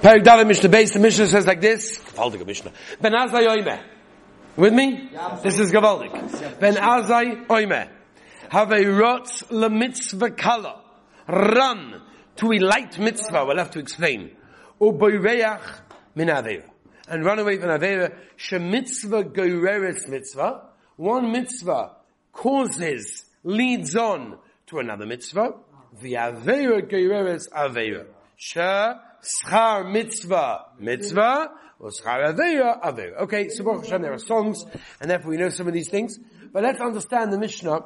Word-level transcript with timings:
Perik 0.00 0.24
Dalet 0.24 0.46
Mishnah 0.46 0.70
Beis, 0.70 0.94
the 0.94 0.98
Mishnah 0.98 1.26
says 1.26 1.46
like 1.46 1.60
this, 1.60 1.98
Gavaldik 1.98 2.46
Mishnah. 2.46 2.72
Ben 3.02 3.12
Azai 3.12 3.46
Oime. 3.46 3.82
With 4.56 4.72
me? 4.72 5.10
This 5.42 5.58
is 5.58 5.70
Gavaldik. 5.70 6.58
Ben 6.58 6.76
Azai 6.76 7.46
Oime. 7.48 7.86
Have 8.48 8.72
a 8.72 8.86
rot 8.86 9.42
le 9.50 9.68
mitzvah 9.68 10.30
kala. 10.30 10.80
Run 11.28 12.00
to 12.36 12.50
a 12.50 12.58
light 12.60 12.98
mitzvah. 12.98 13.44
We'll 13.44 13.58
have 13.58 13.72
to 13.72 13.78
explain. 13.78 14.30
Uboireach 14.80 15.80
min 16.14 16.28
avera. 16.28 16.64
And 17.06 17.22
run 17.22 17.38
away 17.38 17.58
from 17.58 17.68
avera. 17.68 18.16
She 18.36 18.56
mitzvah 18.56 19.24
goireres 19.24 20.08
mitzvah. 20.08 20.62
One 20.96 21.30
mitzvah 21.30 21.96
causes, 22.32 23.24
leads 23.44 23.94
on 23.96 24.38
to 24.68 24.78
another 24.78 25.04
mitzvah. 25.04 25.56
The 26.00 26.14
aveira 26.14 26.90
goireres 26.90 27.50
aveira. 27.50 28.06
She 28.36 28.60
schar 29.22 29.90
mitzvah 29.90 30.66
mitzvah. 30.78 31.50
Or 31.78 31.90
schar 31.90 32.34
avera 32.34 32.80
avera. 32.82 33.22
Okay, 33.22 33.48
so 33.48 33.64
Baruch 33.64 33.84
Hashem, 33.84 34.02
there 34.02 34.12
are 34.12 34.18
songs, 34.18 34.64
and 35.00 35.10
therefore 35.10 35.30
we 35.30 35.38
know 35.38 35.48
some 35.48 35.66
of 35.66 35.72
these 35.72 35.88
things. 35.88 36.18
But 36.52 36.62
let's 36.62 36.80
understand 36.80 37.32
the 37.32 37.38
Mishnah 37.38 37.80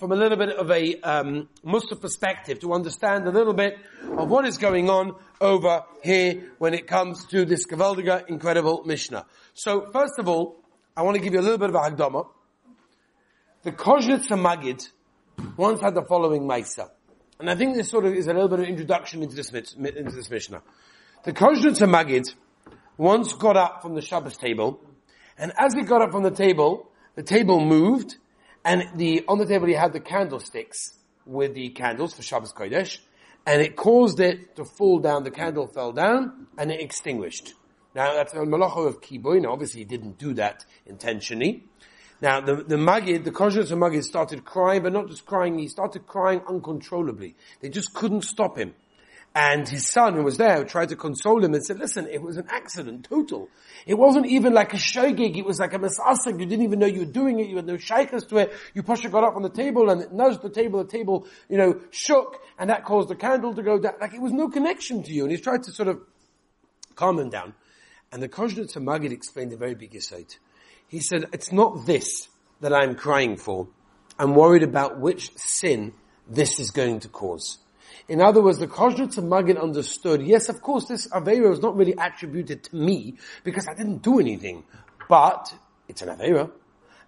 from 0.00 0.12
a 0.12 0.16
little 0.16 0.36
bit 0.38 0.50
of 0.50 0.70
a 0.70 1.00
um, 1.00 1.48
Musa 1.62 1.94
perspective 1.94 2.58
to 2.60 2.72
understand 2.72 3.26
a 3.26 3.30
little 3.30 3.52
bit 3.52 3.78
of 4.16 4.30
what 4.30 4.46
is 4.46 4.56
going 4.58 4.88
on 4.88 5.14
over 5.40 5.84
here 6.02 6.52
when 6.58 6.74
it 6.74 6.86
comes 6.86 7.26
to 7.26 7.44
this 7.44 7.66
Gavaldiga 7.66 8.26
incredible 8.28 8.82
Mishnah. 8.84 9.26
So 9.54 9.90
first 9.92 10.18
of 10.18 10.26
all, 10.26 10.56
I 10.96 11.02
want 11.02 11.16
to 11.16 11.22
give 11.22 11.34
you 11.34 11.40
a 11.40 11.42
little 11.42 11.58
bit 11.58 11.68
of 11.68 11.74
a 11.74 11.78
Hagdama. 11.78 12.26
The 13.62 13.72
Kozhnitz 13.72 14.28
Magid 14.28 14.88
once 15.56 15.82
had 15.82 15.94
the 15.94 16.02
following 16.02 16.42
Maisa. 16.42 16.90
And 17.40 17.48
I 17.48 17.54
think 17.54 17.74
this 17.74 17.88
sort 17.88 18.04
of 18.04 18.12
is 18.12 18.26
a 18.26 18.34
little 18.34 18.48
bit 18.48 18.60
of 18.60 18.66
introduction 18.66 19.22
into 19.22 19.34
this, 19.34 19.50
into 19.50 20.12
this 20.14 20.28
Mishnah. 20.28 20.62
The 21.24 21.32
Kozhnitz 21.32 21.80
Magid 21.88 22.34
once 22.98 23.32
got 23.32 23.56
up 23.56 23.80
from 23.80 23.94
the 23.94 24.02
Shabbos 24.02 24.36
table, 24.36 24.78
and 25.38 25.50
as 25.58 25.72
he 25.72 25.80
got 25.80 26.02
up 26.02 26.10
from 26.10 26.22
the 26.22 26.30
table, 26.30 26.90
the 27.14 27.22
table 27.22 27.64
moved, 27.64 28.16
and 28.62 28.86
the, 28.96 29.24
on 29.26 29.38
the 29.38 29.46
table 29.46 29.66
he 29.66 29.72
had 29.72 29.94
the 29.94 30.00
candlesticks 30.00 30.98
with 31.24 31.54
the 31.54 31.70
candles 31.70 32.12
for 32.12 32.20
Shabbos 32.20 32.52
Kodesh, 32.52 32.98
and 33.46 33.62
it 33.62 33.74
caused 33.74 34.20
it 34.20 34.56
to 34.56 34.66
fall 34.66 34.98
down, 34.98 35.24
the 35.24 35.30
candle 35.30 35.66
fell 35.66 35.92
down, 35.92 36.46
and 36.58 36.70
it 36.70 36.82
extinguished. 36.82 37.54
Now 37.94 38.12
that's 38.12 38.34
a 38.34 38.40
malacha 38.40 38.86
of 38.86 39.00
kiboy. 39.00 39.40
Now 39.40 39.52
obviously 39.52 39.80
he 39.80 39.86
didn't 39.86 40.18
do 40.18 40.34
that 40.34 40.66
intentionally. 40.84 41.64
Now 42.20 42.40
the, 42.40 42.56
the 42.56 42.76
Magid, 42.76 43.24
the 43.24 43.32
Kosher 43.32 43.60
of 43.60 43.68
Magid 43.68 44.04
started 44.04 44.44
crying, 44.44 44.82
but 44.82 44.92
not 44.92 45.08
just 45.08 45.24
crying, 45.24 45.58
he 45.58 45.68
started 45.68 46.06
crying 46.06 46.42
uncontrollably. 46.48 47.36
They 47.60 47.68
just 47.68 47.94
couldn't 47.94 48.22
stop 48.22 48.58
him. 48.58 48.74
And 49.32 49.68
his 49.68 49.88
son, 49.88 50.14
who 50.14 50.24
was 50.24 50.38
there, 50.38 50.64
tried 50.64 50.88
to 50.88 50.96
console 50.96 51.44
him 51.44 51.54
and 51.54 51.64
said, 51.64 51.78
listen, 51.78 52.08
it 52.08 52.20
was 52.20 52.36
an 52.36 52.46
accident, 52.48 53.06
total. 53.08 53.48
It 53.86 53.94
wasn't 53.94 54.26
even 54.26 54.52
like 54.52 54.74
a 54.74 54.76
shogig, 54.76 55.36
it 55.36 55.46
was 55.46 55.60
like 55.60 55.72
a 55.72 55.78
misasik, 55.78 56.40
you 56.40 56.46
didn't 56.46 56.64
even 56.64 56.80
know 56.80 56.86
you 56.86 57.00
were 57.00 57.12
doing 57.12 57.38
it, 57.38 57.46
you 57.46 57.54
had 57.54 57.66
no 57.66 57.76
shaykhs 57.76 58.24
to 58.24 58.38
it, 58.38 58.52
you 58.74 58.82
pushed 58.82 59.08
got 59.08 59.22
up 59.22 59.36
on 59.36 59.42
the 59.42 59.48
table 59.48 59.88
and 59.88 60.02
it 60.02 60.12
nudged 60.12 60.42
the 60.42 60.50
table, 60.50 60.82
the 60.82 60.90
table, 60.90 61.28
you 61.48 61.56
know, 61.56 61.80
shook, 61.90 62.42
and 62.58 62.70
that 62.70 62.84
caused 62.84 63.08
the 63.08 63.14
candle 63.14 63.54
to 63.54 63.62
go 63.62 63.78
down, 63.78 63.94
like 64.00 64.14
it 64.14 64.20
was 64.20 64.32
no 64.32 64.48
connection 64.48 65.04
to 65.04 65.12
you, 65.12 65.22
and 65.22 65.30
he's 65.30 65.40
tried 65.40 65.62
to 65.62 65.70
sort 65.70 65.88
of 65.88 66.00
calm 66.96 67.16
him 67.20 67.30
down. 67.30 67.54
And 68.10 68.20
the 68.20 68.28
Kozhnitz 68.28 68.76
Magid 68.76 69.12
explained 69.12 69.52
a 69.52 69.56
very 69.56 69.76
big 69.76 69.94
insight. 69.94 70.40
He 70.90 70.98
said, 70.98 71.26
it's 71.32 71.52
not 71.52 71.86
this 71.86 72.28
that 72.60 72.74
I'm 72.74 72.96
crying 72.96 73.36
for, 73.36 73.68
I'm 74.18 74.34
worried 74.34 74.64
about 74.64 74.98
which 74.98 75.30
sin 75.36 75.94
this 76.28 76.58
is 76.58 76.72
going 76.72 77.00
to 77.00 77.08
cause. 77.08 77.58
In 78.08 78.20
other 78.20 78.42
words, 78.42 78.58
the 78.58 78.64
of 78.64 79.24
Magid 79.24 79.62
understood, 79.62 80.20
yes, 80.20 80.48
of 80.48 80.60
course, 80.60 80.86
this 80.86 81.06
Aveira 81.08 81.52
is 81.52 81.60
not 81.60 81.76
really 81.76 81.94
attributed 81.96 82.64
to 82.64 82.76
me 82.76 83.14
because 83.44 83.68
I 83.68 83.74
didn't 83.74 84.02
do 84.02 84.18
anything, 84.18 84.64
but 85.08 85.54
it's 85.86 86.02
an 86.02 86.08
Aveira. 86.08 86.50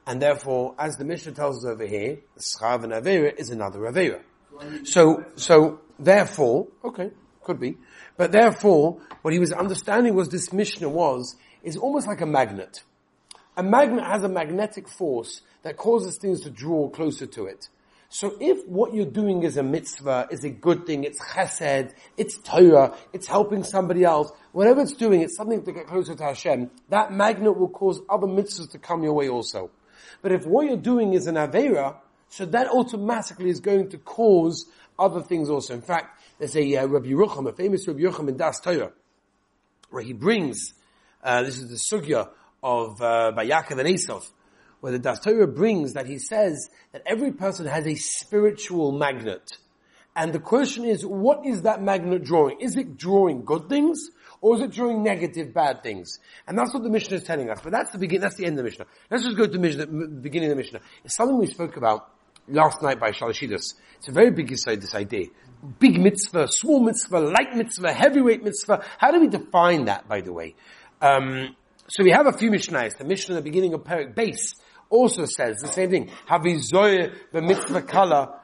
And 0.06 0.22
therefore, 0.22 0.76
as 0.78 0.96
the 0.96 1.04
Mishnah 1.04 1.32
tells 1.32 1.64
us 1.64 1.68
over 1.68 1.84
here, 1.84 2.18
the 2.36 2.40
Schav 2.40 2.84
and 2.84 2.92
Aveira 2.92 3.34
is 3.36 3.50
another 3.50 3.80
Aveira. 3.80 4.20
So, 4.84 5.24
so, 5.34 5.80
therefore, 5.98 6.68
okay, 6.84 7.10
could 7.42 7.58
be, 7.58 7.78
but 8.16 8.30
therefore, 8.30 9.00
what 9.22 9.34
he 9.34 9.40
was 9.40 9.52
understanding 9.52 10.14
was 10.14 10.28
this 10.28 10.52
Mishnah 10.52 10.88
was, 10.88 11.34
is 11.64 11.76
almost 11.76 12.06
like 12.06 12.20
a 12.20 12.26
magnet. 12.26 12.84
A 13.56 13.62
magnet 13.62 14.04
has 14.04 14.22
a 14.22 14.28
magnetic 14.28 14.88
force 14.88 15.42
that 15.62 15.76
causes 15.76 16.18
things 16.18 16.40
to 16.42 16.50
draw 16.50 16.88
closer 16.88 17.26
to 17.26 17.46
it. 17.46 17.68
So 18.08 18.36
if 18.40 18.66
what 18.66 18.92
you're 18.92 19.06
doing 19.06 19.42
is 19.42 19.56
a 19.56 19.62
mitzvah, 19.62 20.28
is 20.30 20.44
a 20.44 20.50
good 20.50 20.84
thing, 20.86 21.04
it's 21.04 21.18
chesed, 21.18 21.92
it's 22.18 22.36
Torah, 22.42 22.94
it's 23.14 23.26
helping 23.26 23.64
somebody 23.64 24.04
else, 24.04 24.30
whatever 24.52 24.82
it's 24.82 24.92
doing, 24.92 25.22
it's 25.22 25.34
something 25.34 25.64
to 25.64 25.72
get 25.72 25.86
closer 25.86 26.14
to 26.14 26.22
Hashem, 26.22 26.70
that 26.90 27.10
magnet 27.10 27.58
will 27.58 27.70
cause 27.70 28.00
other 28.10 28.26
mitzvahs 28.26 28.70
to 28.72 28.78
come 28.78 29.02
your 29.02 29.14
way 29.14 29.30
also. 29.30 29.70
But 30.20 30.32
if 30.32 30.46
what 30.46 30.66
you're 30.66 30.76
doing 30.76 31.14
is 31.14 31.26
an 31.26 31.36
Avera, 31.36 31.96
so 32.28 32.44
that 32.46 32.68
automatically 32.68 33.48
is 33.48 33.60
going 33.60 33.88
to 33.90 33.98
cause 33.98 34.66
other 34.98 35.22
things 35.22 35.48
also. 35.48 35.72
In 35.72 35.82
fact, 35.82 36.20
there's 36.38 36.56
a 36.56 36.76
uh, 36.76 36.86
Rabbi 36.86 37.08
Yerucham, 37.08 37.48
a 37.48 37.52
famous 37.54 37.88
Rabbi 37.88 38.00
Yerucham 38.00 38.28
in 38.28 38.36
Das 38.36 38.60
Torah, 38.60 38.92
where 39.88 40.02
he 40.02 40.12
brings, 40.12 40.74
uh, 41.22 41.42
this 41.42 41.58
is 41.58 41.70
the 41.70 41.96
sugya 41.96 42.28
of 42.62 43.00
uh, 43.00 43.32
Yaakov 43.36 43.78
and 43.78 43.88
Esav, 43.88 44.22
where 44.80 44.92
the 44.92 44.98
Das 44.98 45.20
Torah 45.20 45.46
brings 45.46 45.94
that 45.94 46.06
he 46.06 46.18
says 46.18 46.68
that 46.92 47.02
every 47.06 47.32
person 47.32 47.66
has 47.66 47.86
a 47.86 47.94
spiritual 47.94 48.92
magnet. 48.92 49.50
And 50.14 50.32
the 50.32 50.40
question 50.40 50.84
is, 50.84 51.06
what 51.06 51.46
is 51.46 51.62
that 51.62 51.82
magnet 51.82 52.24
drawing? 52.24 52.60
Is 52.60 52.76
it 52.76 52.96
drawing 52.96 53.44
good 53.44 53.68
things? 53.68 54.10
Or 54.42 54.56
is 54.56 54.62
it 54.62 54.72
drawing 54.72 55.04
negative, 55.04 55.54
bad 55.54 55.84
things? 55.84 56.18
And 56.48 56.58
that's 56.58 56.74
what 56.74 56.82
the 56.82 56.90
Mishnah 56.90 57.16
is 57.16 57.22
telling 57.22 57.48
us. 57.48 57.60
But 57.62 57.70
that's 57.70 57.92
the 57.92 57.98
beginning, 57.98 58.22
that's 58.22 58.34
the 58.34 58.44
end 58.44 58.54
of 58.54 58.64
the 58.64 58.64
Mishnah. 58.64 58.86
Let's 59.08 59.22
just 59.22 59.36
go 59.36 59.46
to 59.46 59.52
the, 59.52 59.58
Mishnah, 59.58 59.86
beginning 59.86 60.50
of 60.50 60.56
the 60.56 60.62
Mishnah. 60.62 60.80
It's 61.04 61.16
something 61.16 61.38
we 61.38 61.46
spoke 61.46 61.76
about 61.76 62.10
last 62.48 62.82
night 62.82 62.98
by 62.98 63.12
Shalashidus. 63.12 63.74
It's 63.98 64.08
a 64.08 64.12
very 64.12 64.32
big 64.32 64.50
insight, 64.50 64.80
this 64.80 64.96
idea. 64.96 65.26
Big 65.78 66.00
mitzvah, 66.00 66.48
small 66.48 66.80
mitzvah, 66.80 67.20
light 67.20 67.54
mitzvah, 67.54 67.92
heavyweight 67.92 68.42
mitzvah. 68.42 68.84
How 68.98 69.12
do 69.12 69.20
we 69.20 69.28
define 69.28 69.84
that, 69.84 70.08
by 70.08 70.20
the 70.20 70.32
way? 70.32 70.56
Um, 71.00 71.54
so 71.88 72.04
we 72.04 72.10
have 72.10 72.26
a 72.26 72.32
few 72.32 72.50
Mishnahs. 72.50 72.96
The 72.96 73.04
Mishnah 73.04 73.36
at 73.36 73.44
the 73.44 73.50
beginning 73.50 73.74
of 73.74 73.84
Perik 73.84 74.14
Base 74.14 74.54
also 74.88 75.24
says 75.24 75.58
the 75.60 75.68
same 75.68 75.90
thing. 75.90 76.10
The 76.28 77.42
mitzvah 77.42 77.82
kala. 77.82 78.38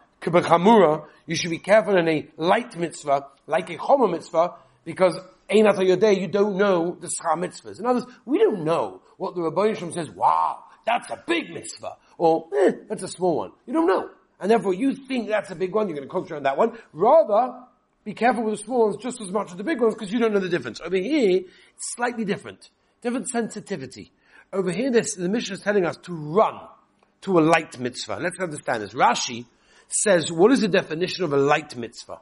You 1.27 1.37
should 1.37 1.51
be 1.51 1.59
careful 1.59 1.97
in 1.97 2.09
a 2.09 2.29
light 2.37 2.77
mitzvah, 2.77 3.27
like 3.47 3.71
a 3.71 3.77
chomer 3.77 4.11
mitzvah, 4.11 4.55
because 4.85 5.17
einat 5.49 5.77
yodei, 5.77 6.21
you 6.21 6.27
don't 6.27 6.57
know 6.57 6.97
the 7.01 7.07
schar 7.07 7.37
mitzvahs. 7.37 7.79
In 7.79 7.87
other 7.87 8.01
words, 8.01 8.13
we 8.25 8.39
don't 8.39 8.65
know 8.65 9.03
what 9.17 9.35
the 9.37 9.43
Rabbi 9.43 9.73
Yisham 9.73 9.95
says, 9.95 10.11
wow, 10.11 10.65
that's 10.85 11.09
a 11.11 11.23
big 11.27 11.51
mitzvah, 11.51 11.97
or 12.17 12.49
eh, 12.57 12.73
that's 12.89 13.03
a 13.03 13.09
small 13.09 13.37
one. 13.37 13.53
You 13.67 13.75
don't 13.75 13.87
know. 13.87 14.11
And 14.41 14.51
therefore 14.51 14.75
you 14.75 14.95
think 14.95 15.29
that's 15.29 15.51
a 15.51 15.55
big 15.55 15.75
one, 15.75 15.89
you're 15.89 15.97
going 15.97 16.09
to 16.09 16.13
concentrate 16.13 16.39
on 16.39 16.43
that 16.45 16.57
one. 16.57 16.79
Rather, 16.93 17.61
be 18.05 18.15
careful 18.15 18.45
with 18.45 18.59
the 18.59 18.65
small 18.65 18.87
ones 18.87 18.97
just 18.97 19.21
as 19.21 19.31
much 19.31 19.51
as 19.51 19.57
the 19.57 19.65
big 19.65 19.81
ones 19.81 19.95
because 19.95 20.13
you 20.13 20.19
don't 20.19 20.33
know 20.33 20.41
the 20.41 20.49
difference. 20.49 20.81
Over 20.81 20.97
here, 20.97 21.43
it's 21.77 21.95
slightly 21.95 22.25
different. 22.25 22.71
Different 23.03 23.29
sensitivity. 23.29 24.13
Over 24.53 24.71
here, 24.71 24.91
this, 24.91 25.15
the 25.15 25.29
Mishnah 25.29 25.55
is 25.55 25.61
telling 25.61 25.85
us 25.85 25.97
to 26.05 26.15
run 26.15 26.59
to 27.23 27.39
a 27.39 27.41
light 27.41 27.79
mitzvah. 27.79 28.19
Let's 28.21 28.41
understand 28.41 28.83
this. 28.83 28.95
Rashi 28.95 29.47
says, 29.89 30.33
what 30.33 30.53
is 30.53 30.61
the 30.61 30.69
definition 30.69 31.25
of 31.25 31.33
a 31.33 31.37
light 31.37 31.77
mitzvah? 31.77 32.21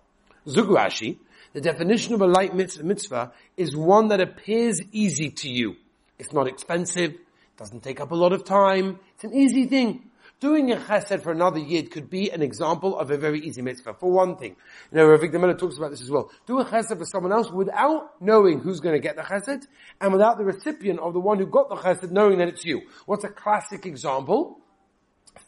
Zug 0.48 0.68
Rashi, 0.68 1.18
the 1.52 1.60
definition 1.60 2.14
of 2.14 2.20
a 2.20 2.26
light 2.26 2.54
mitzvah 2.54 3.32
is 3.56 3.76
one 3.76 4.08
that 4.08 4.20
appears 4.20 4.80
easy 4.92 5.30
to 5.30 5.48
you. 5.48 5.76
It's 6.18 6.32
not 6.32 6.46
expensive, 6.46 7.14
doesn't 7.56 7.82
take 7.82 8.00
up 8.00 8.10
a 8.10 8.14
lot 8.14 8.32
of 8.32 8.44
time, 8.44 8.98
it's 9.14 9.24
an 9.24 9.34
easy 9.34 9.66
thing. 9.66 10.10
Doing 10.38 10.70
a 10.70 10.76
chesed 10.76 11.22
for 11.22 11.32
another 11.32 11.58
yid 11.58 11.90
could 11.90 12.10
be 12.10 12.30
an 12.30 12.42
example 12.42 12.98
of 12.98 13.10
a 13.10 13.16
very 13.16 13.40
easy 13.40 13.62
mitzvah. 13.62 13.94
For 13.94 14.10
one 14.10 14.36
thing, 14.36 14.54
you 14.92 14.98
know, 14.98 15.06
Rav 15.06 15.22
Miller 15.22 15.54
talks 15.54 15.78
about 15.78 15.90
this 15.90 16.02
as 16.02 16.10
well. 16.10 16.30
Do 16.46 16.58
a 16.60 16.64
chesed 16.64 16.98
for 16.98 17.06
someone 17.06 17.32
else 17.32 17.50
without 17.50 18.20
knowing 18.20 18.60
who's 18.60 18.80
going 18.80 18.94
to 18.94 19.00
get 19.00 19.16
the 19.16 19.22
chesed, 19.22 19.66
and 19.98 20.12
without 20.12 20.36
the 20.36 20.44
recipient 20.44 21.00
of 21.00 21.14
the 21.14 21.20
one 21.20 21.38
who 21.38 21.46
got 21.46 21.70
the 21.70 21.76
chesed 21.76 22.10
knowing 22.10 22.36
that 22.38 22.48
it's 22.48 22.66
you. 22.66 22.82
What's 23.06 23.24
a 23.24 23.30
classic 23.30 23.86
example? 23.86 24.60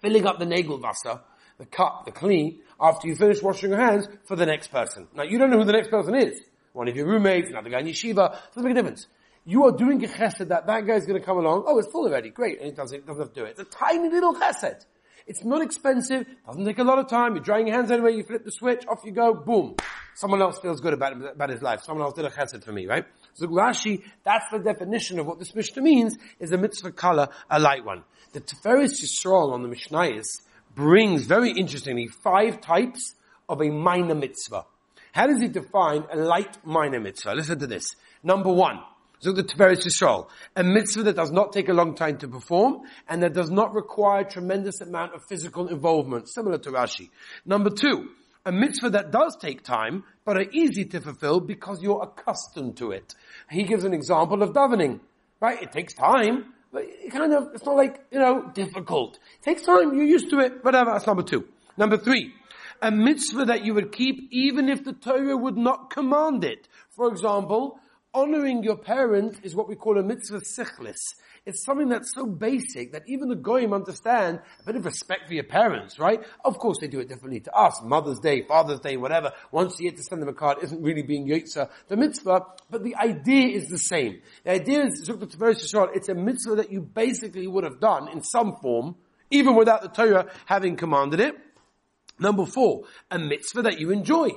Filling 0.01 0.27
up 0.27 0.39
the 0.39 0.47
nagel 0.47 0.79
vasa, 0.79 1.23
the 1.59 1.67
cup, 1.67 2.07
the 2.07 2.13
clean, 2.13 2.61
after 2.81 3.09
you 3.09 3.15
finish 3.15 3.43
washing 3.43 3.71
your 3.71 3.79
hands 3.79 4.09
for 4.25 4.37
the 4.37 4.47
next 4.47 4.69
person. 4.69 5.07
Now 5.15 5.25
you 5.25 5.37
don't 5.39 5.51
know 5.51 5.59
who 5.59 5.65
the 5.65 5.73
next 5.73 5.91
person 5.91 6.15
is. 6.15 6.41
One 6.73 6.89
of 6.89 6.97
your 6.97 7.07
roommates, 7.07 7.51
another 7.51 7.69
guy 7.69 7.81
in 7.81 7.87
yeshiva, 7.87 8.39
doesn't 8.55 8.63
make 8.63 8.73
a 8.73 8.75
difference. 8.75 9.07
You 9.49 9.65
are 9.65 9.73
doing 9.73 10.05
a 10.05 10.07
chesed 10.07 10.49
that 10.49 10.67
that 10.67 10.87
guy's 10.87 11.07
going 11.07 11.19
to 11.19 11.25
come 11.25 11.39
along. 11.39 11.65
Oh, 11.67 11.79
it's 11.79 11.91
full 11.91 12.07
already. 12.07 12.29
Great. 12.29 12.59
And 12.59 12.67
he 12.67 12.73
doesn't, 12.73 13.07
doesn't 13.07 13.23
have 13.23 13.33
to 13.33 13.41
do 13.41 13.47
it. 13.47 13.57
It's 13.59 13.61
a 13.61 13.65
tiny 13.65 14.11
little 14.11 14.35
chesed. 14.35 14.85
It's 15.27 15.43
not 15.43 15.63
expensive. 15.63 16.27
Doesn't 16.47 16.67
take 16.67 16.79
a 16.79 16.85
lot 16.85 16.99
of 16.99 17.09
time. 17.09 17.35
You're 17.35 17.43
drying 17.43 17.67
your 17.67 17.75
hands 17.75 17.91
anyway. 17.91 18.15
You 18.15 18.25
flip 18.25 18.45
the 18.45 18.53
switch. 18.53 18.85
Off 18.87 19.01
you 19.07 19.13
go. 19.13 19.33
Boom. 19.33 19.77
Someone 20.17 20.43
else 20.43 20.59
feels 20.59 20.83
good 20.83 20.93
about, 20.93 21.15
about 21.33 21.49
his 21.49 21.63
life. 21.63 21.81
Someone 21.83 22.05
else 22.05 22.13
did 22.13 22.27
a 22.27 22.29
chesed 22.29 22.63
for 22.63 22.73
me, 22.73 22.85
right? 22.85 23.07
So 23.33 23.47
Rashi, 23.47 24.03
that's 24.23 24.45
the 24.53 24.59
definition 24.59 25.19
of 25.19 25.25
what 25.25 25.39
this 25.39 25.55
Mishnah 25.55 25.81
means, 25.81 26.19
is 26.39 26.53
a 26.53 26.59
mitzvah 26.59 26.93
kala, 26.93 27.31
a 27.49 27.59
light 27.59 27.87
one. 27.87 28.05
The 28.35 28.43
Tiferes 28.43 29.03
Yisrael 29.03 29.55
on 29.55 29.63
the 29.63 29.75
Mishnayos 29.75 30.27
brings, 30.75 31.25
very 31.25 31.53
interestingly, 31.53 32.09
five 32.09 32.61
types 32.61 33.15
of 33.49 33.63
a 33.63 33.71
minor 33.71 34.15
mitzvah. 34.15 34.67
How 35.13 35.27
does 35.27 35.41
he 35.41 35.49
define 35.49 36.05
a 36.13 36.17
light 36.17 36.59
minor 36.67 37.01
mitzvah? 37.01 37.33
Listen 37.33 37.59
to 37.61 37.67
this. 37.67 37.87
Number 38.23 38.53
one, 38.53 38.81
so 39.21 39.33
the 39.33 39.43
Tiferes 39.43 39.85
Yisrael, 39.85 40.29
a 40.55 40.63
mitzvah 40.63 41.03
that 41.05 41.17
does 41.17 41.31
not 41.31 41.53
take 41.53 41.69
a 41.69 41.73
long 41.73 41.95
time 41.95 42.19
to 42.19 42.29
perform 42.29 42.83
and 43.09 43.23
that 43.23 43.35
does 43.35 43.51
not 43.51 43.75
require 43.75 44.25
tremendous 44.25 44.81
amount 44.81 45.15
of 45.15 45.25
physical 45.25 45.69
involvement, 45.69 46.29
similar 46.29 46.59
to 46.59 46.71
Rashi. 46.71 47.11
Number 47.45 47.71
two, 47.71 48.11
a 48.47 48.53
mitzvah 48.53 48.91
that 48.91 49.11
does 49.11 49.37
take 49.41 49.63
time, 49.63 50.05
but 50.25 50.37
are 50.37 50.51
easy 50.53 50.85
to 50.87 51.01
fulfill 51.01 51.41
because 51.41 51.83
you're 51.83 52.03
accustomed 52.03 52.77
to 52.79 52.93
it. 52.93 53.15
He 53.51 53.65
gives 53.65 53.85
an 53.85 53.93
example 53.93 54.43
of 54.43 54.51
davening, 54.51 55.01
right? 55.41 55.61
It 55.63 55.73
takes 55.73 55.95
time, 55.95 56.55
but 56.73 56.85
it 56.87 57.11
kind 57.11 57.33
of, 57.35 57.49
it's 57.55 57.65
not 57.65 57.77
like, 57.77 58.05
you 58.11 58.19
know, 58.19 58.51
difficult. 58.55 59.19
It 59.41 59.43
takes 59.43 59.63
time, 59.63 59.95
you're 59.95 60.07
used 60.07 60.31
to 60.31 60.39
it, 60.39 60.65
whatever, 60.65 60.93
that's 60.93 61.07
number 61.07 61.23
two. 61.23 61.49
Number 61.77 61.97
three, 61.97 62.33
a 62.81 62.91
mitzvah 62.91 63.47
that 63.47 63.65
you 63.65 63.75
would 63.75 63.93
keep 63.93 64.29
even 64.31 64.69
if 64.69 64.85
the 64.85 64.93
Torah 64.93 65.37
would 65.37 65.57
not 65.57 65.91
command 65.91 66.45
it. 66.45 66.69
For 66.91 67.09
example, 67.09 67.81
honoring 68.19 68.63
your 68.63 68.77
parent 68.77 69.39
is 69.43 69.55
what 69.55 69.69
we 69.69 69.77
call 69.77 69.99
a 69.99 70.03
mitzvah 70.03 70.41
sichlis. 70.41 70.99
It's 71.47 71.65
something 71.65 71.89
that's 71.89 72.13
so 72.15 72.27
basic 72.27 72.93
that 72.93 73.05
even 73.07 73.29
the 73.29 73.37
goyim 73.37 73.73
understand 73.73 74.41
a 74.61 74.65
bit 74.67 74.77
of 74.77 74.85
respect 74.85 75.29
for 75.29 75.35
your 75.35 75.45
parents, 75.45 75.99
right? 75.99 76.21
Of 76.45 76.59
course 76.59 76.79
they 76.81 76.89
do 76.89 77.01
it 77.01 77.09
differently 77.09 77.41
to 77.41 77.53
us. 77.55 77.81
Mother's 77.83 78.19
Day, 78.19 78.43
Father's 78.47 78.81
Day, 78.81 78.97
whatever. 78.97 79.33
Once 79.51 79.79
you 79.79 79.89
get 79.89 79.97
to 79.97 80.03
send 80.03 80.21
them 80.21 80.29
a 80.29 80.35
card 80.35 80.59
isn't 80.63 80.83
really 80.83 81.03
being 81.03 81.27
yotza 81.27 81.71
the 81.89 81.97
mitzvah, 81.97 82.45
but 82.69 82.85
the 82.85 82.97
idea 82.97 83.57
is 83.57 83.69
the 83.69 83.79
same. 83.79 84.21
The 84.45 84.51
idea 84.51 84.85
is, 84.85 85.09
it's 85.09 86.09
a 86.09 86.15
mitzvah 86.15 86.57
that 86.57 86.71
you 86.71 86.83
basically 86.83 87.47
would 87.47 87.65
have 87.65 87.81
done 87.81 88.09
in 88.09 88.23
some 88.23 88.57
form, 88.61 88.97
even 89.31 89.55
without 89.55 89.81
the 89.81 89.89
Torah 89.89 90.27
having 90.45 90.77
commanded 90.77 91.21
it. 91.21 91.35
Number 92.19 92.45
four, 92.45 92.83
a 93.11 93.19
mitzvah 93.19 93.63
that 93.63 93.79
you 93.79 93.91
enjoy. 93.91 94.31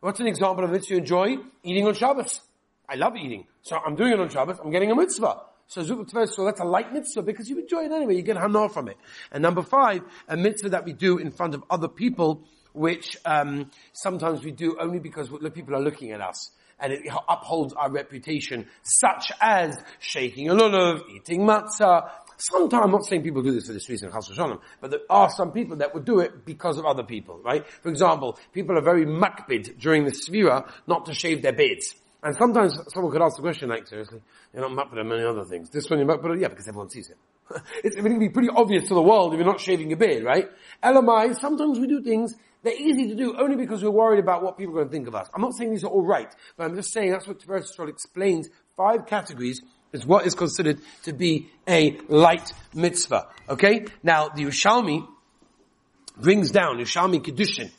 What's 0.00 0.18
an 0.18 0.26
example 0.26 0.64
of 0.64 0.70
a 0.70 0.72
mitzvah 0.72 0.94
you 0.94 0.98
enjoy? 0.98 1.36
Eating 1.62 1.86
on 1.86 1.94
Shabbos. 1.94 2.40
I 2.88 2.94
love 2.94 3.16
eating. 3.16 3.46
So 3.62 3.76
I'm 3.76 3.94
doing 3.94 4.12
it 4.12 4.20
on 4.20 4.28
Shabbos, 4.28 4.58
I'm 4.62 4.70
getting 4.70 4.90
a 4.90 4.96
mitzvah. 4.96 5.42
So 5.66 5.82
so 5.82 6.44
that's 6.44 6.60
a 6.60 6.64
light 6.64 6.92
mitzvah 6.94 7.22
because 7.22 7.48
you 7.50 7.58
enjoy 7.58 7.84
it 7.84 7.92
anyway, 7.92 8.16
you 8.16 8.22
get 8.22 8.38
hana 8.38 8.70
from 8.70 8.88
it. 8.88 8.96
And 9.30 9.42
number 9.42 9.62
five, 9.62 10.00
a 10.26 10.36
mitzvah 10.36 10.70
that 10.70 10.86
we 10.86 10.94
do 10.94 11.18
in 11.18 11.30
front 11.30 11.54
of 11.54 11.62
other 11.68 11.88
people, 11.88 12.44
which 12.72 13.18
um, 13.26 13.70
sometimes 13.92 14.42
we 14.42 14.50
do 14.50 14.78
only 14.80 14.98
because 14.98 15.28
people 15.52 15.74
are 15.74 15.82
looking 15.82 16.12
at 16.12 16.22
us. 16.22 16.50
And 16.80 16.92
it 16.92 17.02
upholds 17.28 17.74
our 17.74 17.90
reputation, 17.90 18.66
such 18.82 19.32
as 19.40 19.76
shaking 19.98 20.48
a 20.48 20.54
lulav, 20.54 21.02
eating 21.14 21.40
matzah, 21.40 22.08
Sometimes, 22.40 22.84
I'm 22.84 22.92
not 22.92 23.04
saying 23.04 23.24
people 23.24 23.42
do 23.42 23.50
this 23.50 23.66
for 23.66 23.72
this 23.72 23.88
reason, 23.88 24.12
but 24.80 24.90
there 24.92 25.00
are 25.10 25.28
some 25.28 25.50
people 25.50 25.78
that 25.78 25.92
would 25.92 26.04
do 26.04 26.20
it 26.20 26.44
because 26.44 26.78
of 26.78 26.86
other 26.86 27.02
people, 27.02 27.40
right? 27.44 27.66
For 27.82 27.88
example, 27.88 28.38
people 28.52 28.78
are 28.78 28.80
very 28.80 29.04
makbid 29.04 29.76
during 29.80 30.04
the 30.04 30.12
svira 30.12 30.70
not 30.86 31.06
to 31.06 31.14
shave 31.14 31.42
their 31.42 31.52
beards. 31.52 31.96
And 32.22 32.34
sometimes 32.36 32.78
someone 32.92 33.12
could 33.12 33.22
ask 33.22 33.36
the 33.36 33.42
question 33.42 33.68
like, 33.68 33.86
seriously, 33.86 34.20
you're 34.52 34.68
not 34.68 34.92
on 34.92 35.08
many 35.08 35.24
other 35.24 35.44
things. 35.44 35.70
This 35.70 35.88
one 35.88 36.00
you're 36.00 36.08
makbid 36.08 36.40
yeah, 36.40 36.48
because 36.48 36.66
everyone 36.66 36.90
sees 36.90 37.10
it. 37.10 37.16
it's 37.84 37.94
going 37.94 38.12
to 38.12 38.18
be 38.18 38.28
pretty 38.28 38.48
obvious 38.48 38.88
to 38.88 38.94
the 38.94 39.02
world 39.02 39.32
if 39.32 39.38
you're 39.38 39.46
not 39.46 39.60
shaving 39.60 39.88
your 39.88 39.98
beard, 39.98 40.24
right? 40.24 40.48
LMI, 40.82 41.38
sometimes 41.38 41.78
we 41.78 41.86
do 41.86 42.02
things 42.02 42.34
they're 42.62 42.74
easy 42.74 43.08
to 43.08 43.14
do 43.14 43.36
only 43.38 43.56
because 43.56 43.82
we're 43.84 43.90
worried 43.90 44.18
about 44.18 44.42
what 44.42 44.58
people 44.58 44.74
are 44.74 44.78
going 44.78 44.88
to 44.88 44.92
think 44.92 45.08
of 45.08 45.14
us. 45.14 45.28
I'm 45.32 45.42
not 45.42 45.54
saying 45.54 45.70
these 45.70 45.84
are 45.84 45.90
all 45.90 46.04
right, 46.04 46.32
but 46.56 46.64
I'm 46.64 46.74
just 46.74 46.92
saying 46.92 47.12
that's 47.12 47.26
what 47.26 47.38
Tiferes 47.38 47.72
Yisrael 47.72 47.88
explains 47.88 48.48
five 48.76 49.06
categories 49.06 49.62
is 49.92 50.04
what 50.04 50.26
is 50.26 50.34
considered 50.34 50.80
to 51.04 51.12
be 51.12 51.48
a 51.66 51.98
light 52.08 52.52
mitzvah. 52.74 53.28
Okay? 53.48 53.86
Now, 54.02 54.28
the 54.28 54.44
Yerushalmi 54.44 55.06
brings 56.16 56.50
down, 56.50 56.78
Yerushalmi 56.78 57.24
Kedushin, 57.24 57.70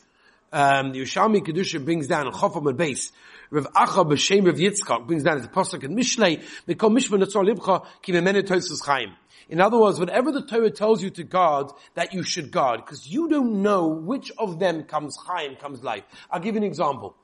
um, 0.51 0.93
the 0.93 1.01
Yerushalmi 1.01 1.45
Kedushin 1.45 1.83
brings 1.85 2.07
down, 2.07 2.27
a 2.27 2.31
Chofam 2.31 2.65
al 2.65 2.73
base, 2.73 3.11
Rav 3.51 3.67
Acha 3.73 4.07
b'Shem 4.07 4.45
Rav 4.45 4.55
Yitzchak 4.55 5.07
brings 5.07 5.23
down 5.23 5.41
the 5.41 5.47
Pasuk 5.47 5.83
and 5.83 5.97
Mishlei, 5.97 6.43
Mikol 6.67 6.95
Libcha, 6.95 7.85
Ki 8.01 8.11
Tosus 8.11 8.85
Chaim. 8.85 9.13
In 9.49 9.59
other 9.59 9.79
words, 9.79 9.99
whatever 9.99 10.31
the 10.31 10.43
Torah 10.43 10.69
tells 10.69 11.01
you 11.01 11.09
to 11.09 11.23
guard, 11.23 11.71
that 11.95 12.13
you 12.13 12.21
should 12.21 12.51
guard, 12.51 12.81
because 12.85 13.07
you 13.07 13.27
don't 13.27 13.63
know 13.63 13.87
which 13.87 14.31
of 14.37 14.59
them 14.59 14.83
comes 14.83 15.17
Chaim, 15.25 15.55
comes 15.55 15.83
life. 15.83 16.03
I'll 16.29 16.39
give 16.39 16.53
you 16.53 16.61
an 16.61 16.67
example. 16.67 17.15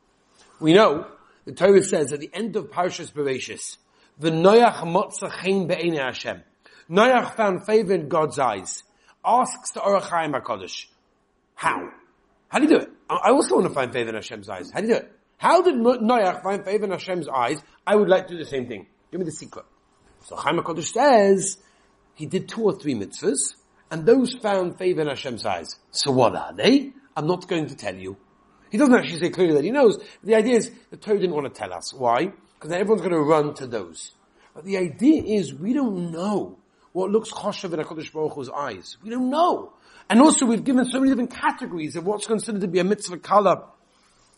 We 0.60 0.74
know, 0.74 1.06
the 1.46 1.52
Torah 1.52 1.84
says 1.84 2.12
at 2.12 2.20
the 2.20 2.32
end 2.34 2.56
of 2.56 2.72
Parshas 2.72 3.12
Bereshis, 3.12 3.78
the 4.18 4.32
Noach 4.32 4.78
motzachein 4.78 5.68
be'ene 5.68 5.98
Hashem. 5.98 6.42
Noach 6.90 7.36
found 7.36 7.66
favor 7.68 7.94
in 7.94 8.10
God's 8.10 8.40
eyes. 8.40 8.84
Asks 9.24 9.72
the 9.72 9.82
Ohr 9.82 10.00
HaChaim 10.00 10.40
HaKadosh, 10.40 10.86
how? 11.54 11.90
How 12.48 12.60
do 12.60 12.66
you 12.66 12.70
do 12.72 12.78
it? 12.78 12.90
I 13.10 13.30
also 13.30 13.56
want 13.56 13.68
to 13.68 13.74
find 13.74 13.94
favor 13.94 14.10
in 14.10 14.16
Hashem's 14.16 14.50
eyes. 14.50 14.72
How 14.72 14.82
do 14.82 14.88
you 14.88 14.94
do 14.94 15.00
it? 15.00 15.15
How 15.38 15.62
did 15.62 15.76
Noach 15.76 16.44
find 16.44 16.64
favor 16.64 16.86
in 16.86 16.92
Hashem's 16.92 17.28
eyes? 17.28 17.62
I 17.86 17.96
would 17.96 18.10
like 18.10 18.28
to 18.28 18.34
do 18.34 18.40
the 18.40 18.50
same 18.50 18.68
thing. 18.68 18.88
Give 19.12 19.20
me 19.20 19.26
the 19.26 19.32
secret. 19.32 19.66
So 20.26 20.36
Chaim 20.36 20.58
HaKadosh 20.58 20.92
says, 20.92 21.58
he 22.16 22.26
did 22.26 22.48
two 22.48 22.64
or 22.64 22.74
three 22.74 22.96
mitzvahs, 22.96 23.56
and 23.92 24.06
those 24.06 24.34
found 24.34 24.78
favor 24.78 25.02
in 25.02 25.08
Hashem's 25.08 25.46
eyes. 25.46 25.76
So 25.92 26.12
what 26.12 26.36
are 26.36 26.54
they? 26.54 26.94
I'm 27.16 27.28
not 27.28 27.48
going 27.48 27.68
to 27.68 27.76
tell 27.76 27.96
you. 27.96 28.18
He 28.72 28.78
doesn't 28.78 28.96
actually 28.96 29.20
say 29.20 29.30
clearly 29.30 29.54
that 29.54 29.64
he 29.64 29.72
knows. 29.72 29.98
The 30.24 30.36
idea 30.36 30.56
is 30.56 30.72
the 30.90 30.98
Torah 30.98 31.20
didn't 31.20 31.36
want 31.36 31.54
to 31.54 31.58
tell 31.58 31.74
us. 31.74 31.94
Why? 31.94 32.32
Because 32.56 32.72
everyone's 32.72 33.02
going 33.02 33.14
to 33.14 33.22
run 33.22 33.54
to 33.56 33.68
those. 33.68 34.12
But 34.54 34.66
the 34.66 34.78
idea 34.78 35.22
is 35.24 35.54
we 35.54 35.74
don't 35.74 36.12
know 36.12 36.58
what 36.94 37.12
looks 37.12 37.32
choshev 37.32 37.74
in 37.74 37.80
HaKadosh 37.80 38.12
Baruch 38.12 38.34
Hu's 38.34 38.50
eyes. 38.50 38.98
We 39.04 39.10
don't 39.10 39.30
know. 39.30 39.74
And 40.10 40.22
also 40.22 40.46
we've 40.46 40.64
given 40.64 40.86
so 40.86 41.00
many 41.00 41.12
different 41.12 41.32
categories 41.32 41.96
of 41.96 42.06
what's 42.06 42.26
considered 42.26 42.62
to 42.62 42.68
be 42.68 42.80
a 42.80 42.84
mitzvah 42.84 43.18
kala, 43.18 43.66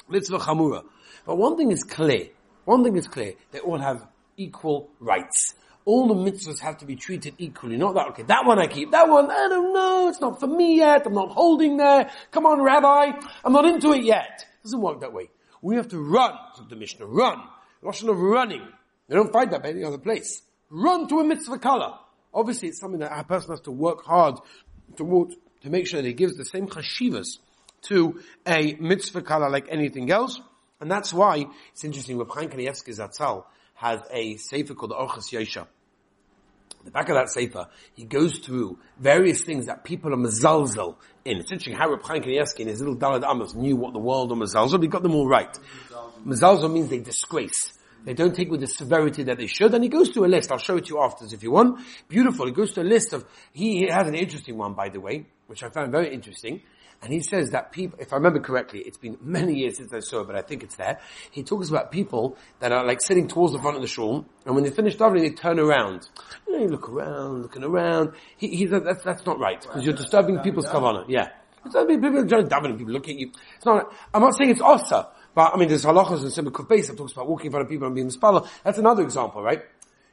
mitzvah 0.09 0.39
chamura. 0.39 0.83
But 1.25 1.37
one 1.37 1.57
thing 1.57 1.71
is 1.71 1.83
clear. 1.83 2.29
One 2.65 2.83
thing 2.83 2.95
is 2.95 3.07
clear. 3.07 3.33
They 3.51 3.59
all 3.59 3.79
have 3.79 4.07
equal 4.35 4.89
rights. 4.99 5.55
All 5.85 6.07
the 6.07 6.15
mitzvahs 6.15 6.59
have 6.59 6.79
to 6.79 6.85
be 6.85 6.95
treated 6.95 7.35
equally. 7.37 7.77
Not 7.77 7.95
that, 7.95 8.07
okay, 8.09 8.23
that 8.23 8.45
one 8.45 8.59
I 8.59 8.67
keep, 8.67 8.91
that 8.91 9.07
one, 9.07 9.31
I 9.31 9.47
don't 9.47 9.73
know, 9.73 10.09
it's 10.09 10.19
not 10.19 10.39
for 10.39 10.47
me 10.47 10.77
yet, 10.77 11.05
I'm 11.05 11.13
not 11.13 11.31
holding 11.31 11.77
there. 11.77 12.11
Come 12.31 12.45
on, 12.45 12.61
Rabbi, 12.61 13.17
I'm 13.45 13.53
not 13.53 13.65
into 13.65 13.93
it 13.93 14.03
yet. 14.03 14.45
It 14.59 14.63
doesn't 14.63 14.81
work 14.81 14.99
that 14.99 15.13
way. 15.13 15.29
We 15.61 15.77
have 15.77 15.87
to 15.89 15.99
run, 15.99 16.33
to 16.57 16.63
the 16.63 16.75
Mishnah, 16.75 17.05
run. 17.05 17.41
Lashon 17.81 18.09
of 18.09 18.19
running. 18.19 18.67
They 19.07 19.15
don't 19.15 19.31
find 19.31 19.51
that 19.51 19.63
by 19.63 19.69
any 19.69 19.83
other 19.85 19.97
place. 19.97 20.41
Run 20.69 21.07
to 21.07 21.19
a 21.19 21.23
mitzvah 21.23 21.59
kala. 21.59 22.01
Obviously, 22.33 22.67
it's 22.67 22.79
something 22.79 22.99
that 22.99 23.17
a 23.17 23.23
person 23.23 23.51
has 23.51 23.61
to 23.61 23.71
work 23.71 24.03
hard 24.03 24.39
to 24.97 25.29
to 25.61 25.69
make 25.69 25.87
sure 25.87 26.01
that 26.01 26.07
he 26.07 26.13
gives 26.13 26.35
the 26.35 26.45
same 26.45 26.67
chashivas 26.67 27.39
to 27.83 28.21
a 28.45 28.75
mitzvah 28.75 29.21
kala 29.21 29.49
like 29.49 29.67
anything 29.69 30.11
else. 30.11 30.39
And 30.79 30.91
that's 30.91 31.13
why 31.13 31.45
it's 31.71 31.83
interesting. 31.83 32.17
Reb 32.17 32.29
Chaim 32.29 32.49
Kanievsky 32.49 32.95
Zatzal 32.97 33.45
has 33.75 34.01
a 34.11 34.37
sefer 34.37 34.73
called 34.73 34.91
the 34.91 34.95
Orchos 34.95 35.31
Yosher. 35.31 35.67
The 36.83 36.91
back 36.91 37.09
of 37.09 37.15
that 37.15 37.29
sefer, 37.29 37.67
he 37.95 38.05
goes 38.05 38.37
through 38.37 38.79
various 38.97 39.43
things 39.43 39.65
that 39.65 39.83
people 39.83 40.13
are 40.13 40.17
mezalzel 40.17 40.95
in. 41.25 41.37
It's 41.37 41.51
interesting 41.51 41.75
how 41.75 41.89
Reb 41.89 42.03
Chaim 42.03 42.23
Kanievsky 42.23 42.61
in 42.61 42.67
his 42.67 42.79
little 42.79 42.95
Dalad 42.95 43.29
Amos 43.29 43.55
knew 43.55 43.75
what 43.75 43.93
the 43.93 43.99
world 43.99 44.31
of 44.31 44.37
mezalzel. 44.37 44.81
He 44.81 44.87
got 44.87 45.03
them 45.03 45.15
all 45.15 45.27
right. 45.27 45.53
Mezalzel 46.25 46.71
means 46.71 46.89
they 46.89 46.99
disgrace. 46.99 47.73
They 48.05 48.13
don't 48.13 48.33
take 48.33 48.49
with 48.49 48.61
the 48.61 48.67
severity 48.67 49.23
that 49.23 49.37
they 49.37 49.47
should. 49.47 49.73
And 49.73 49.83
he 49.83 49.89
goes 49.89 50.09
through 50.09 50.25
a 50.25 50.27
list. 50.27 50.49
I'll 50.49 50.59
show 50.59 50.77
it 50.77 50.85
to 50.85 50.93
you 50.93 51.01
afterwards 51.01 51.33
if 51.33 51.43
you 51.43 51.51
want. 51.51 51.81
Beautiful. 52.07 52.45
He 52.45 52.53
goes 52.53 52.71
to 52.73 52.81
a 52.81 52.83
list 52.83 53.11
of, 53.11 53.25
he, 53.51 53.79
he 53.79 53.87
has 53.89 54.07
an 54.07 54.15
interesting 54.15 54.57
one, 54.57 54.73
by 54.73 54.87
the 54.87 55.01
way, 55.01 55.25
which 55.47 55.63
I 55.63 55.69
found 55.69 55.91
very 55.91 56.13
interesting. 56.13 56.61
And 57.01 57.13
he 57.13 57.21
says 57.21 57.51
that 57.51 57.71
people, 57.71 57.99
if 57.99 58.11
I 58.11 58.15
remember 58.15 58.39
correctly, 58.39 58.79
it's 58.79 58.97
been 58.97 59.17
many 59.21 59.53
years 59.53 59.77
since 59.77 59.93
I 59.93 59.99
saw 59.99 60.21
it, 60.21 60.27
but 60.27 60.35
I 60.35 60.41
think 60.41 60.63
it's 60.63 60.75
there. 60.77 60.99
He 61.29 61.43
talks 61.43 61.69
about 61.69 61.91
people 61.91 62.37
that 62.59 62.71
are 62.71 62.85
like 62.85 63.01
sitting 63.01 63.27
towards 63.27 63.53
the 63.53 63.59
front 63.59 63.75
of 63.75 63.81
the 63.81 63.87
shul, 63.87 64.25
and 64.45 64.55
when 64.55 64.63
they 64.63 64.71
finish 64.71 64.97
davening, 64.97 65.21
they 65.21 65.29
turn 65.29 65.59
around. 65.59 66.07
You 66.47 66.53
know, 66.53 66.63
you 66.63 66.67
look 66.69 66.89
around, 66.89 67.43
looking 67.43 67.63
around. 67.63 68.13
He, 68.37 68.67
said 68.67 68.83
that's, 68.83 69.03
that's 69.03 69.25
not 69.25 69.39
right, 69.39 69.61
because 69.61 69.85
you're 69.85 69.95
disturbing 69.95 70.39
people's 70.39 70.65
kavanah. 70.65 71.05
Yeah. 71.07 71.29
It's 71.65 71.75
people 71.75 72.27
trying 72.27 72.47
to 72.47 72.77
people 72.77 72.93
look 72.93 73.09
at 73.09 73.15
you. 73.15 73.31
It's 73.57 73.65
not, 73.65 73.91
I'm 74.13 74.21
not 74.21 74.35
saying 74.37 74.51
it's 74.51 74.61
osa, 74.61 75.09
but 75.35 75.53
I 75.53 75.57
mean, 75.57 75.67
there's 75.69 75.85
halachas 75.85 76.21
Kuf 76.49 76.67
Beis 76.67 76.87
that 76.87 76.97
talks 76.97 77.11
about 77.11 77.27
walking 77.27 77.47
in 77.47 77.51
front 77.51 77.65
of 77.65 77.69
people 77.69 77.87
and 77.87 77.95
being 77.95 78.09
spalla. 78.09 78.47
That's 78.63 78.77
another 78.77 79.03
example, 79.03 79.43
right? 79.43 79.61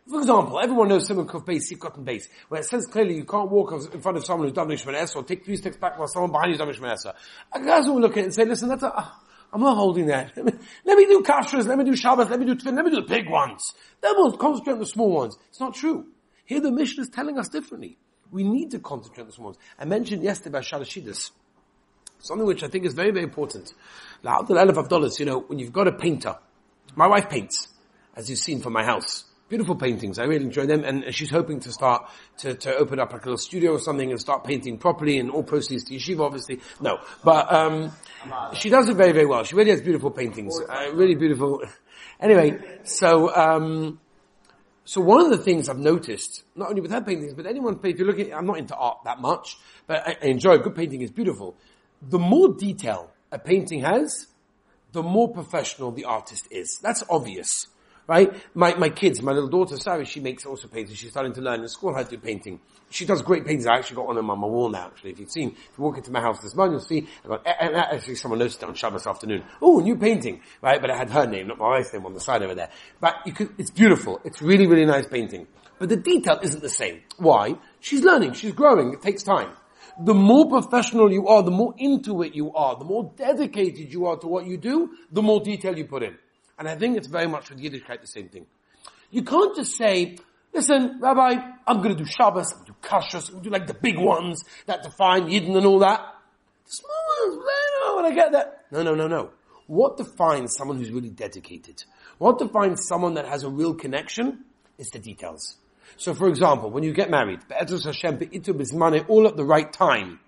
For 0.09 0.21
example, 0.21 0.61
everyone 0.61 0.89
knows 0.89 1.07
Simon 1.07 1.27
Kuf 1.27 1.47
Beis, 1.47 1.73
Sikot 1.73 1.97
and 1.97 2.07
Beis, 2.07 2.29
where 2.49 2.61
it 2.61 2.67
says 2.67 2.87
clearly 2.87 3.17
you 3.17 3.25
can't 3.25 3.51
walk 3.51 3.73
in 3.73 4.01
front 4.03 4.19
of 4.19 4.25
someone 4.25 4.49
who's 4.49 4.55
done 4.55 4.69
Shmanes 4.69 5.17
or 5.17 5.23
take 5.23 5.47
three 5.47 5.57
steps 5.57 5.79
back 5.79 5.99
while 5.99 6.09
someone 6.09 6.31
behind 6.31 6.49
you 6.49 6.53
is 6.55 6.59
done 6.59 6.69
Shmanes. 6.69 7.15
A 7.53 7.61
guys 7.65 7.87
will 7.87 8.01
look 8.01 8.13
at 8.13 8.19
it 8.19 8.25
and 8.25 8.35
say, 8.35 8.45
listen, 8.45 8.69
that's 8.69 8.83
a, 8.83 8.95
uh, 8.95 9.09
I'm 9.51 9.63
not 9.63 9.77
holding 9.77 10.07
that. 10.09 10.37
Let 10.37 10.45
me, 10.45 10.53
let 10.85 10.99
me 10.99 11.07
do 11.07 11.23
kashrus, 11.23 11.67
let 11.67 11.79
me 11.79 11.85
do 11.85 11.93
Shabbat, 11.93 12.29
let 12.29 12.39
me 12.39 12.45
do 12.45 12.55
twin, 12.55 12.75
let 12.75 12.85
me 12.85 12.91
do 12.91 13.01
the 13.01 13.09
big 13.09 13.31
ones. 13.31 13.73
Then 14.03 14.13
we'll 14.17 14.37
concentrate 14.37 14.75
on 14.75 14.79
the 14.81 14.87
small 14.87 15.11
ones. 15.11 15.39
It's 15.49 15.61
not 15.61 15.75
true. 15.75 16.07
Here 16.45 16.61
the 16.61 16.71
Mishnah 16.71 17.05
is 17.05 17.09
telling 17.09 17.39
us 17.39 17.49
differently. 17.49 17.97
We 18.31 18.45
need 18.45 18.73
to 18.73 18.81
concentrate 18.81 19.23
on 19.23 19.29
the 19.29 19.33
small 19.33 19.47
ones. 19.47 19.59
I 19.79 19.87
mentioned 19.87 20.23
yesterday 20.23 20.51
about 20.51 20.65
Shalashidus. 20.65 21.31
Something 22.19 22.47
which 22.47 22.63
I 22.63 22.69
think 22.69 22.85
is 22.85 22.93
very, 22.93 23.11
very 23.11 23.25
important. 23.25 23.73
Now, 24.23 24.43
The 24.43 24.55
of 24.55 24.89
dollars, 24.89 25.19
you 25.19 25.25
know, 25.25 25.41
when 25.41 25.59
you've 25.59 25.73
got 25.73 25.89
a 25.89 25.93
painter, 25.93 26.37
my 26.95 27.07
wife 27.07 27.31
paints, 27.31 27.69
as 28.17 28.29
you've 28.29 28.39
seen 28.39 28.61
from 28.61 28.75
my 28.75 28.85
house. 28.85 29.25
Beautiful 29.55 29.77
paintings. 29.77 30.19
I 30.19 30.25
really 30.25 30.47
enjoy 30.47 30.67
them. 30.67 30.83
And 30.83 31.15
she's 31.15 31.31
hoping 31.31 31.61
to 31.61 31.71
start 31.71 32.11
to, 32.39 32.55
to 32.55 32.75
open 32.75 32.99
up 32.99 33.13
like 33.13 33.23
a 33.23 33.27
little 33.27 33.39
studio 33.39 33.71
or 33.75 33.79
something 33.79 34.11
and 34.11 34.21
start 34.21 34.43
painting 34.43 34.79
properly 34.79 35.21
and 35.21 35.31
all 35.31 35.45
proceeds 35.45 35.85
to 35.85 35.95
yeshiva, 35.95 36.27
obviously. 36.27 36.59
No. 36.81 36.99
But, 37.23 37.53
um, 37.53 37.93
she 38.55 38.69
does 38.69 38.89
it 38.89 38.97
very, 38.97 39.13
very 39.13 39.27
well. 39.27 39.45
She 39.45 39.55
really 39.55 39.71
has 39.71 39.81
beautiful 39.81 40.11
paintings. 40.11 40.61
Uh, 40.61 40.91
really 40.93 41.15
beautiful. 41.15 41.63
Anyway, 42.19 42.59
so, 42.83 43.33
um, 43.33 44.01
so 44.85 45.01
one 45.01 45.21
of 45.21 45.31
the 45.31 45.39
things 45.39 45.69
I've 45.69 45.79
noticed, 45.79 46.43
not 46.57 46.71
only 46.71 46.81
with 46.81 46.91
her 46.91 47.03
paintings, 47.03 47.35
but 47.35 47.47
anyone, 47.47 47.79
if 47.81 47.97
you're 47.97 48.09
looking, 48.09 48.35
I'm 48.35 48.47
not 48.47 48.59
into 48.59 48.75
art 48.75 49.05
that 49.05 49.21
much, 49.21 49.57
but 49.87 50.03
I, 50.05 50.17
I 50.21 50.27
enjoy 50.31 50.55
a 50.55 50.59
good 50.59 50.75
painting, 50.75 51.01
it's 51.03 51.13
beautiful. 51.13 51.55
The 52.03 52.19
more 52.19 52.55
detail 52.55 53.13
a 53.31 53.39
painting 53.39 53.83
has, 53.83 54.27
the 54.91 55.05
more 55.05 55.33
professional 55.33 55.93
the 55.93 56.07
artist 56.07 56.49
is. 56.51 56.81
That's 56.83 57.05
obvious 57.09 57.69
right? 58.07 58.35
My, 58.55 58.75
my 58.75 58.89
kids, 58.89 59.23
my 59.23 59.33
little 59.33 59.49
daughter 59.49 59.77
Sarah, 59.77 60.05
she 60.05 60.21
makes 60.21 60.45
also 60.47 60.69
paintings. 60.69 60.99
She's 60.99 61.11
starting 61.11 61.33
to 61.35 61.41
learn 61.41 61.61
in 61.61 61.69
school 61.69 61.95
how 61.95 62.03
to 62.03 62.11
do 62.11 62.19
painting. 62.19 62.61
She 62.91 63.07
does 63.07 63.23
great 63.23 63.45
paintings. 63.45 63.67
I 63.67 63.77
actually 63.77 63.97
got 63.97 64.07
one 64.07 64.17
of 64.17 64.23
them 64.23 64.31
on 64.31 64.39
my 64.39 64.47
wall 64.47 64.69
now, 64.69 64.87
actually. 64.87 65.11
If 65.11 65.21
you've 65.21 65.31
seen, 65.31 65.51
if 65.51 65.79
you 65.79 65.85
walk 65.85 65.97
into 65.97 66.11
my 66.11 66.21
house 66.21 66.41
this 66.41 66.55
morning, 66.55 66.75
you'll 66.75 66.85
see, 66.85 67.07
I 67.25 67.29
got, 67.29 67.47
and 67.61 67.75
actually 67.75 68.17
someone 68.17 68.39
noticed 68.39 68.63
it 68.63 68.69
on 68.69 68.75
Shabbos 68.75 69.07
afternoon. 69.07 69.45
Oh, 69.61 69.81
new 69.81 69.97
painting, 69.97 70.41
right? 70.63 70.81
But 70.81 70.91
it 70.91 70.97
had 70.97 71.11
her 71.11 71.27
name, 71.27 71.49
not 71.49 71.59
my 71.59 71.69
wife's 71.69 71.93
name 71.93 72.07
on 72.07 72.15
the 72.15 72.21
side 72.21 72.43
over 72.43 72.55
there. 72.55 72.71
But 73.01 73.17
you 73.27 73.33
could, 73.33 73.55
it's 73.59 73.71
beautiful. 73.71 74.21
It's 74.25 74.41
really, 74.43 74.67
really 74.67 74.87
nice 74.87 75.07
painting. 75.07 75.47
But 75.79 75.89
the 75.89 75.97
detail 75.97 76.39
isn't 76.43 76.63
the 76.63 76.69
same. 76.69 77.03
Why? 77.17 77.57
She's 77.81 78.03
learning. 78.03 78.35
She's 78.35 78.53
growing. 78.53 78.93
It 78.93 79.03
takes 79.03 79.23
time. 79.23 79.51
The 80.01 80.15
more 80.15 80.49
professional 80.49 81.13
you 81.13 81.29
are, 81.29 81.43
the 81.43 81.53
more 81.53 81.75
into 81.79 82.23
it 82.23 82.35
you 82.35 82.53
are, 82.53 82.77
the 82.77 82.85
more 82.85 83.13
dedicated 83.17 83.93
you 83.93 84.07
are 84.07 84.17
to 84.19 84.27
what 84.27 84.47
you 84.47 84.57
do, 84.57 84.91
the 85.13 85.23
more 85.23 85.41
detail 85.41 85.77
you 85.77 85.85
put 85.85 86.03
in. 86.03 86.17
And 86.59 86.69
I 86.69 86.77
think 86.77 86.97
it's 86.97 87.09
very 87.09 87.27
much 87.27 87.51
with 87.51 87.61
Yiddishkeit 87.61 88.01
the 88.01 88.07
same 88.07 88.29
thing. 88.29 88.47
You 89.11 89.23
can't 89.23 89.55
just 89.55 89.77
say, 89.77 90.19
listen, 90.53 90.99
Rabbi, 91.01 91.35
I'm 91.67 91.79
going 91.79 91.97
to 91.97 92.03
do 92.03 92.09
Shabbos, 92.09 92.53
I'm 92.53 92.59
going 92.59 92.67
to 92.67 92.73
do 92.73 92.89
Kashrus, 92.89 93.29
I'm 93.29 93.35
going 93.35 93.45
to 93.45 93.51
do 93.51 93.53
like 93.53 93.67
the 93.67 93.75
big 93.75 93.99
ones 93.99 94.43
that 94.67 94.83
define 94.83 95.25
Yidden 95.25 95.57
and 95.57 95.67
all 95.67 95.79
that. 95.81 96.01
The 96.65 96.71
small 96.71 97.29
ones, 97.29 97.45
when 97.97 98.05
I 98.07 98.15
get 98.15 98.33
that. 98.33 98.65
No, 98.71 98.83
no, 98.83 98.95
no, 98.95 99.07
no. 99.07 99.31
What 99.67 99.97
defines 99.97 100.55
someone 100.55 100.79
who's 100.79 100.91
really 100.91 101.11
dedicated? 101.11 101.85
What 102.19 102.39
defines 102.39 102.87
someone 102.87 103.15
that 103.15 103.27
has 103.27 103.45
a 103.45 103.49
real 103.49 103.75
connection 103.75 104.45
is 104.79 104.89
the 104.89 104.99
details. 104.99 105.57
So 105.97 106.15
for 106.15 106.29
example, 106.29 106.71
when 106.71 106.83
you 106.83 106.93
get 106.93 107.11
married, 107.11 107.41
all 107.51 109.27
at 109.27 109.37
the 109.37 109.45
right 109.45 109.73
time, 109.73 110.21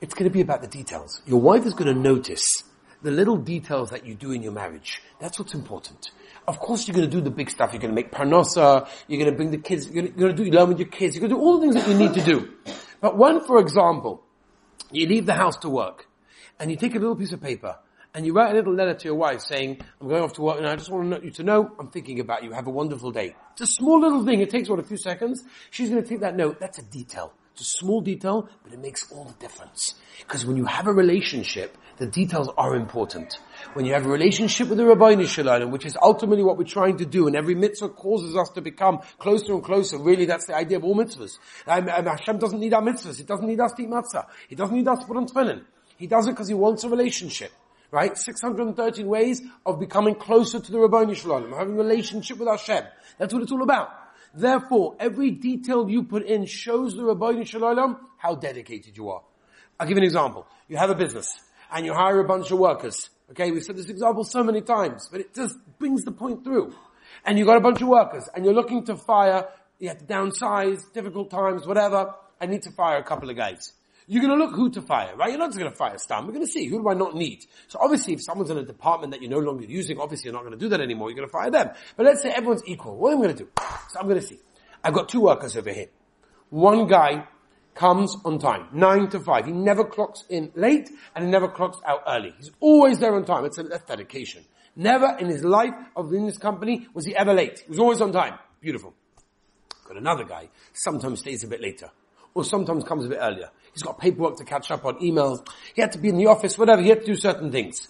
it's 0.00 0.14
going 0.14 0.28
to 0.28 0.32
be 0.32 0.40
about 0.40 0.62
the 0.62 0.68
details. 0.68 1.22
Your 1.26 1.40
wife 1.40 1.66
is 1.66 1.74
going 1.74 1.94
to 1.94 2.00
notice 2.00 2.64
the 3.02 3.10
little 3.10 3.36
details 3.36 3.90
that 3.90 4.06
you 4.06 4.14
do 4.14 4.32
in 4.32 4.42
your 4.42 4.52
marriage. 4.52 5.02
That's 5.20 5.38
what's 5.38 5.54
important. 5.54 6.10
Of 6.46 6.58
course 6.58 6.86
you're 6.86 6.94
going 6.94 7.08
to 7.08 7.16
do 7.16 7.20
the 7.20 7.30
big 7.30 7.50
stuff. 7.50 7.72
You're 7.72 7.80
going 7.80 7.94
to 7.94 7.94
make 7.94 8.10
parnasa. 8.10 8.88
You're 9.08 9.18
going 9.18 9.30
to 9.30 9.36
bring 9.36 9.50
the 9.50 9.58
kids. 9.58 9.86
You're 9.86 9.94
going 9.94 10.06
to, 10.06 10.18
you're 10.18 10.28
going 10.28 10.36
to 10.36 10.44
do, 10.44 10.50
learn 10.50 10.68
with 10.68 10.78
your 10.78 10.88
kids. 10.88 11.14
You're 11.14 11.20
going 11.20 11.30
to 11.30 11.36
do 11.36 11.40
all 11.40 11.58
the 11.58 11.62
things 11.62 11.74
that 11.74 11.88
you 11.88 11.94
need 11.94 12.14
to 12.14 12.24
do. 12.24 12.52
But 13.00 13.16
when, 13.16 13.40
for 13.40 13.58
example, 13.58 14.22
you 14.90 15.06
leave 15.06 15.26
the 15.26 15.34
house 15.34 15.56
to 15.58 15.68
work 15.68 16.08
and 16.58 16.70
you 16.70 16.76
take 16.76 16.94
a 16.94 16.98
little 16.98 17.16
piece 17.16 17.32
of 17.32 17.40
paper 17.40 17.76
and 18.14 18.26
you 18.26 18.32
write 18.34 18.52
a 18.52 18.54
little 18.54 18.74
letter 18.74 18.94
to 18.94 19.04
your 19.06 19.14
wife 19.14 19.40
saying, 19.40 19.80
I'm 20.00 20.08
going 20.08 20.22
off 20.22 20.34
to 20.34 20.42
work 20.42 20.58
and 20.58 20.66
I 20.66 20.76
just 20.76 20.90
want 20.90 21.24
you 21.24 21.30
to 21.30 21.42
know 21.42 21.70
I'm 21.78 21.88
thinking 21.88 22.20
about 22.20 22.44
you. 22.44 22.52
Have 22.52 22.66
a 22.66 22.70
wonderful 22.70 23.10
day. 23.10 23.34
It's 23.52 23.62
a 23.62 23.66
small 23.66 24.00
little 24.00 24.24
thing. 24.24 24.40
It 24.40 24.50
takes, 24.50 24.68
what, 24.68 24.78
a 24.78 24.82
few 24.82 24.98
seconds? 24.98 25.44
She's 25.70 25.90
going 25.90 26.02
to 26.02 26.08
take 26.08 26.20
that 26.20 26.36
note. 26.36 26.60
That's 26.60 26.78
a 26.78 26.82
detail. 26.82 27.32
It's 27.52 27.62
a 27.62 27.78
small 27.78 28.00
detail, 28.00 28.48
but 28.64 28.72
it 28.72 28.78
makes 28.78 29.10
all 29.12 29.24
the 29.24 29.34
difference. 29.34 29.94
Because 30.20 30.46
when 30.46 30.56
you 30.56 30.64
have 30.64 30.86
a 30.86 30.92
relationship, 30.92 31.76
the 32.02 32.08
details 32.08 32.50
are 32.58 32.74
important. 32.74 33.38
When 33.74 33.84
you 33.84 33.92
have 33.92 34.04
a 34.04 34.08
relationship 34.08 34.66
with 34.66 34.78
the 34.78 34.84
Rabbi 34.84 35.22
Shalom, 35.22 35.70
which 35.70 35.86
is 35.86 35.96
ultimately 36.02 36.42
what 36.42 36.58
we're 36.58 36.64
trying 36.64 36.96
to 36.96 37.06
do, 37.06 37.28
and 37.28 37.36
every 37.36 37.54
mitzvah 37.54 37.90
causes 37.90 38.34
us 38.34 38.50
to 38.56 38.60
become 38.60 38.98
closer 39.20 39.52
and 39.52 39.62
closer, 39.62 39.98
really 39.98 40.24
that's 40.24 40.46
the 40.46 40.56
idea 40.56 40.78
of 40.78 40.84
all 40.84 40.96
mitzvahs. 40.96 41.38
Um, 41.68 41.88
um, 41.88 42.06
Hashem 42.06 42.38
doesn't 42.38 42.58
need 42.58 42.74
our 42.74 42.82
mitzvahs. 42.82 43.18
He 43.18 43.22
doesn't 43.22 43.46
need 43.46 43.60
us 43.60 43.72
to 43.74 43.82
eat 43.82 43.88
matzah. 43.88 44.26
He 44.48 44.56
doesn't 44.56 44.74
need 44.74 44.88
us 44.88 44.98
to 44.98 45.06
put 45.06 45.16
on 45.16 45.28
tefillin. 45.28 45.62
He 45.96 46.08
does 46.08 46.26
it 46.26 46.30
because 46.30 46.48
he 46.48 46.54
wants 46.54 46.82
a 46.82 46.88
relationship. 46.88 47.52
Right? 47.92 48.18
613 48.18 49.06
ways 49.06 49.40
of 49.64 49.78
becoming 49.78 50.16
closer 50.16 50.58
to 50.58 50.72
the 50.72 50.80
Rabbi 50.80 51.12
Shalom, 51.12 51.52
having 51.52 51.74
a 51.74 51.76
relationship 51.84 52.38
with 52.38 52.48
Hashem. 52.48 52.82
That's 53.18 53.32
what 53.32 53.44
it's 53.44 53.52
all 53.52 53.62
about. 53.62 53.90
Therefore, 54.34 54.96
every 54.98 55.30
detail 55.30 55.88
you 55.88 56.02
put 56.02 56.24
in 56.24 56.46
shows 56.46 56.96
the 56.96 57.04
Rabbi 57.04 57.44
Shalom 57.44 57.96
how 58.16 58.34
dedicated 58.34 58.96
you 58.96 59.10
are. 59.10 59.22
I'll 59.78 59.86
give 59.86 59.96
you 59.96 60.02
an 60.02 60.06
example. 60.06 60.48
You 60.66 60.78
have 60.78 60.90
a 60.90 60.96
business 60.96 61.38
and 61.72 61.86
you 61.86 61.94
hire 61.94 62.20
a 62.20 62.24
bunch 62.24 62.50
of 62.50 62.58
workers. 62.58 63.10
Okay, 63.30 63.50
we've 63.50 63.62
said 63.62 63.76
this 63.76 63.88
example 63.88 64.24
so 64.24 64.44
many 64.44 64.60
times, 64.60 65.08
but 65.10 65.20
it 65.20 65.34
just 65.34 65.56
brings 65.78 66.04
the 66.04 66.12
point 66.12 66.44
through. 66.44 66.74
And 67.24 67.38
you've 67.38 67.46
got 67.46 67.56
a 67.56 67.60
bunch 67.60 67.80
of 67.80 67.88
workers 67.88 68.28
and 68.34 68.44
you're 68.44 68.54
looking 68.54 68.84
to 68.86 68.96
fire, 68.96 69.48
you 69.78 69.88
have 69.88 69.98
to 69.98 70.04
downsize, 70.04 70.80
difficult 70.92 71.30
times, 71.30 71.66
whatever, 71.66 72.14
I 72.40 72.46
need 72.46 72.62
to 72.62 72.70
fire 72.72 72.98
a 72.98 73.02
couple 73.02 73.30
of 73.30 73.36
guys. 73.36 73.72
You're 74.06 74.22
to 74.22 74.34
look 74.34 74.54
who 74.54 74.68
to 74.70 74.82
fire, 74.82 75.14
right? 75.16 75.30
You're 75.30 75.38
not 75.38 75.52
just 75.52 75.60
to 75.60 75.70
fire 75.70 75.96
Stam. 75.96 76.26
We're 76.26 76.32
to 76.40 76.46
see 76.46 76.66
who 76.66 76.82
do 76.82 76.88
I 76.88 76.94
not 76.94 77.14
need. 77.14 77.44
So 77.68 77.78
obviously, 77.80 78.14
if 78.14 78.22
someone's 78.22 78.50
in 78.50 78.58
a 78.58 78.64
department 78.64 79.12
that 79.12 79.22
you're 79.22 79.30
no 79.30 79.38
longer 79.38 79.64
using, 79.64 79.98
obviously 79.98 80.30
you're 80.30 80.34
not 80.34 80.42
to 80.50 80.58
do 80.58 80.68
that 80.70 80.80
anymore. 80.80 81.08
You're 81.08 81.16
to 81.28 81.32
fire 81.32 81.50
them. 81.50 81.70
But 81.96 82.06
let's 82.06 82.20
say 82.20 82.30
everyone's 82.30 82.62
equal. 82.66 82.96
What 82.96 83.12
am 83.12 83.22
I 83.22 83.28
to 83.28 83.34
do? 83.34 83.48
So 83.88 84.00
I'm 84.00 84.08
to 84.08 84.20
see. 84.20 84.40
I've 84.82 84.92
got 84.92 85.08
two 85.08 85.20
workers 85.20 85.56
over 85.56 85.72
here. 85.72 85.86
One 86.50 86.86
guy 86.88 87.28
comes 87.74 88.16
on 88.24 88.38
time, 88.38 88.68
nine 88.72 89.08
to 89.10 89.20
five. 89.20 89.46
He 89.46 89.52
never 89.52 89.84
clocks 89.84 90.24
in 90.28 90.52
late 90.54 90.90
and 91.14 91.24
he 91.24 91.30
never 91.30 91.48
clocks 91.48 91.78
out 91.86 92.02
early. 92.06 92.34
He's 92.38 92.50
always 92.60 92.98
there 92.98 93.14
on 93.14 93.24
time. 93.24 93.44
It's 93.44 93.58
a, 93.58 93.62
that's 93.64 93.84
dedication. 93.84 94.44
Never 94.76 95.16
in 95.18 95.28
his 95.28 95.44
life 95.44 95.74
of 95.96 96.12
in 96.12 96.26
this 96.26 96.38
company 96.38 96.86
was 96.94 97.04
he 97.04 97.14
ever 97.14 97.34
late. 97.34 97.60
He 97.60 97.70
was 97.70 97.78
always 97.78 98.00
on 98.00 98.12
time. 98.12 98.38
Beautiful. 98.60 98.94
Got 99.86 99.96
another 99.96 100.24
guy, 100.24 100.48
sometimes 100.72 101.20
stays 101.20 101.44
a 101.44 101.48
bit 101.48 101.60
later. 101.60 101.90
Or 102.34 102.44
sometimes 102.44 102.84
comes 102.84 103.04
a 103.04 103.08
bit 103.10 103.18
earlier. 103.20 103.50
He's 103.74 103.82
got 103.82 103.98
paperwork 103.98 104.38
to 104.38 104.44
catch 104.44 104.70
up 104.70 104.86
on, 104.86 104.98
emails. 105.00 105.46
He 105.74 105.82
had 105.82 105.92
to 105.92 105.98
be 105.98 106.08
in 106.08 106.16
the 106.16 106.26
office, 106.26 106.56
whatever. 106.56 106.80
He 106.80 106.88
had 106.88 107.00
to 107.00 107.06
do 107.06 107.14
certain 107.14 107.52
things. 107.52 107.88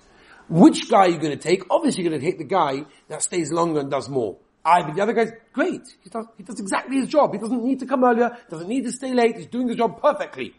Which 0.49 0.91
guy 0.91 0.99
are 0.99 1.09
you 1.09 1.19
going 1.19 1.37
to 1.39 1.43
take? 1.43 1.63
Obviously 1.71 2.03
you're 2.03 2.11
going 2.11 2.21
to 2.21 2.27
take 2.27 2.39
the 2.39 2.45
guy 2.45 2.85
that 3.09 3.23
stays 3.23 3.53
longer 3.53 3.81
and 3.81 3.91
does 3.91 4.09
more. 4.09 4.37
I, 4.65 4.83
but 4.83 4.95
the 4.95 5.03
other 5.03 5.13
guy's 5.13 5.33
great. 5.53 5.83
He 6.03 6.11
does, 6.11 6.27
he 6.37 6.43
does 6.43 6.61
exactly 6.61 6.97
his 6.97 7.09
job. 7.09 7.33
He 7.33 7.39
doesn't 7.39 7.65
need 7.65 7.81
to 7.81 7.87
come 7.87 8.05
earlier, 8.05 8.37
doesn't 8.49 8.69
need 8.69 8.85
to 8.85 8.93
stay 8.93 9.13
late, 9.13 9.37
he's 9.37 9.47
doing 9.47 9.67
the 9.67 9.75
job 9.75 10.01
perfectly. 10.01 10.55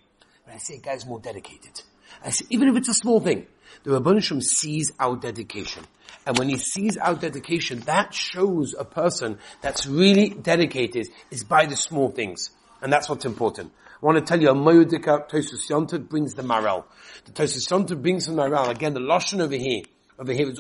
But 0.46 0.56
I 0.56 0.58
say 0.58 0.76
a 0.76 0.80
guy's 0.80 1.06
more 1.06 1.20
dedicated. 1.20 1.82
I 2.24 2.30
say, 2.30 2.46
even 2.50 2.68
if 2.70 2.76
it's 2.76 2.90
a 2.90 2.94
small 2.94 3.20
thing, 3.20 3.48
the 3.84 4.00
Rabbanishim 4.00 4.42
sees 4.42 4.92
our 5.00 5.16
dedication. 5.16 5.84
And 6.26 6.38
when 6.38 6.50
he 6.50 6.58
sees 6.58 6.98
our 6.98 7.16
dedication, 7.16 7.80
that 7.82 8.14
shows 8.14 8.76
a 8.78 8.86
person 8.86 9.40
that's 9.62 9.86
really 9.86 10.30
dedicated 10.30 11.08
is 11.32 11.44
by 11.44 11.66
the 11.66 11.76
small 11.76 12.10
things. 12.10 12.50
And 12.82 12.92
that's 12.92 13.10
what's 13.10 13.26
important. 13.26 13.72
I 14.02 14.06
want 14.06 14.18
to 14.18 14.24
tell 14.24 14.42
you, 14.42 14.50
a 14.50 14.54
Moyudika 14.54 15.30
Tosus 15.30 15.70
Yontad 15.70 16.10
brings 16.10 16.34
the 16.34 16.44
Maral. 16.44 16.84
The 17.26 17.32
Tosus 17.32 17.70
Yontad 17.70 18.02
brings 18.02 18.26
the 18.26 18.34
Maral. 18.34 18.70
Again, 18.70 18.94
the 18.94 19.00
Lashon 19.00 19.42
over 19.42 19.56
here, 19.56 19.84
over 20.20 20.34
here 20.34 20.50
is 20.50 20.60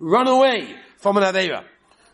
Run 0.00 0.26
away 0.28 0.74
from 1.02 1.16
an 1.16 1.24
Aveira. 1.24 1.64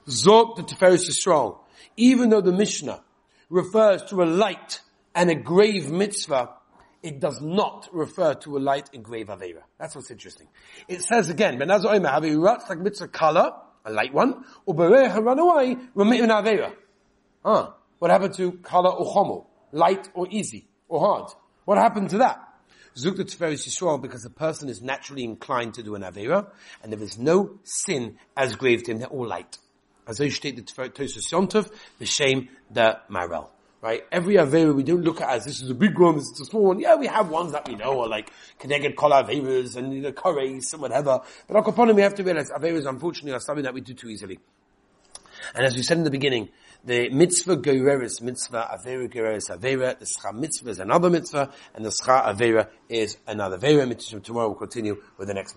Zog 0.08 0.56
the 0.56 0.62
Tiferes 0.62 1.06
Yisrael. 1.08 1.58
Even 1.98 2.30
though 2.30 2.40
the 2.40 2.52
Mishnah 2.52 3.02
refers 3.50 4.02
to 4.04 4.22
a 4.22 4.24
light 4.24 4.80
and 5.14 5.30
a 5.30 5.34
grave 5.34 5.90
mitzvah, 5.90 6.54
it 7.02 7.20
does 7.20 7.40
not 7.42 7.88
refer 7.92 8.34
to 8.34 8.56
a 8.56 8.60
light 8.60 8.88
and 8.94 9.04
grave 9.04 9.26
Aveira. 9.26 9.62
That's 9.78 9.94
what's 9.94 10.10
interesting. 10.10 10.48
It 10.88 11.02
says 11.02 11.28
again, 11.28 11.58
Ben 11.58 11.68
Oimer, 11.68 12.10
have 12.10 12.24
a 12.24 12.34
like 12.34 12.78
mitzvah 12.78 13.08
kala, 13.08 13.62
a 13.84 13.92
light 13.92 14.14
one, 14.14 14.42
or 14.64 14.74
Berecha 14.74 15.22
run 15.22 15.38
away, 15.38 15.76
remit 15.94 16.22
an 16.22 16.30
Aveira. 16.30 16.72
Ah, 17.44 17.74
what 17.98 18.10
happened 18.10 18.34
to 18.34 18.52
kala 18.62 18.88
or 18.88 19.14
chomo? 19.14 19.46
Light 19.70 20.08
or 20.14 20.26
easy 20.30 20.66
or 20.88 21.00
hard? 21.00 21.30
What 21.66 21.76
happened 21.76 22.08
to 22.10 22.18
that? 22.18 22.47
Zukta 22.96 23.24
Tiferes 23.24 23.66
Yisrael 23.66 24.00
because 24.00 24.22
the 24.22 24.30
person 24.30 24.68
is 24.68 24.82
naturally 24.82 25.24
inclined 25.24 25.74
to 25.74 25.82
do 25.82 25.94
an 25.94 26.02
Avera, 26.02 26.50
and 26.82 26.92
there 26.92 27.02
is 27.02 27.18
no 27.18 27.58
sin 27.64 28.18
as 28.36 28.56
grave 28.56 28.82
to 28.84 28.92
him, 28.92 28.98
they're 28.98 29.08
all 29.08 29.26
light. 29.26 29.58
As 30.06 30.20
I 30.20 30.28
stated 30.30 30.66
Tosus 30.66 31.30
Yontov, 31.30 31.70
the 31.98 32.06
shame, 32.06 32.48
the 32.70 32.98
Marel. 33.08 33.50
Right? 33.80 34.02
Every 34.10 34.34
Avera 34.34 34.74
we 34.74 34.82
don't 34.82 35.02
look 35.02 35.20
at 35.20 35.30
as 35.30 35.44
this 35.44 35.62
is 35.62 35.70
a 35.70 35.74
big 35.74 35.96
one, 35.98 36.16
this 36.16 36.24
is 36.32 36.40
a 36.40 36.44
small 36.46 36.64
one. 36.64 36.80
Yeah, 36.80 36.96
we 36.96 37.06
have 37.06 37.28
ones 37.28 37.52
that 37.52 37.68
we 37.68 37.76
know 37.76 38.00
are 38.00 38.08
like 38.08 38.32
connected 38.58 38.96
Kol 38.96 39.10
Averas 39.10 39.76
and 39.76 39.94
you 39.94 40.00
know, 40.00 40.10
Kores 40.10 40.72
and 40.72 40.82
whatever. 40.82 41.20
But 41.46 41.78
Al 41.78 41.94
we 41.94 42.02
have 42.02 42.14
to 42.16 42.24
realize 42.24 42.50
Averas 42.50 42.88
unfortunately 42.88 43.32
are 43.32 43.40
something 43.40 43.62
that 43.62 43.74
we 43.74 43.80
do 43.80 43.94
too 43.94 44.08
easily. 44.08 44.40
And 45.54 45.64
as 45.64 45.76
we 45.76 45.82
said 45.82 45.98
in 45.98 46.04
the 46.04 46.10
beginning, 46.10 46.48
the 46.84 47.10
mitzvah 47.10 47.56
goreris 47.56 48.22
mitzvah, 48.22 48.68
avera 48.72 49.08
goreris 49.12 49.50
avera, 49.50 49.98
the 49.98 50.06
schar 50.06 50.34
mitzvah 50.34 50.70
is 50.70 50.78
another 50.78 51.10
mitzvah, 51.10 51.50
and 51.74 51.84
the 51.84 51.90
schar 52.02 52.24
avera 52.24 52.68
is 52.88 53.18
another 53.26 53.58
avera. 53.58 53.86
Mitzvah. 53.88 54.20
Tomorrow 54.20 54.48
we'll 54.48 54.58
continue 54.58 54.96
with 55.16 55.28
the 55.28 55.34
next 55.34 55.56